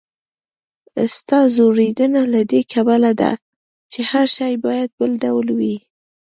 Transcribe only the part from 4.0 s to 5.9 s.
هر شی باید بل ډول وي.